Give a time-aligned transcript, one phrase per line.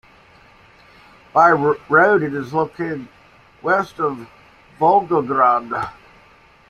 [1.31, 3.07] By road it is located
[3.61, 4.27] west of
[4.79, 5.89] Volgograd.